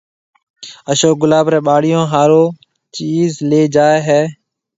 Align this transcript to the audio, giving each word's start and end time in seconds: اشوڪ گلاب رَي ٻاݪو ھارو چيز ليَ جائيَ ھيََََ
اشوڪ 0.91 1.15
گلاب 1.21 1.45
رَي 1.53 1.59
ٻاݪو 1.67 2.01
ھارو 2.11 2.43
چيز 2.95 3.29
ليَ 3.49 3.61
جائيَ 3.75 3.99
ھيََََ 4.07 4.21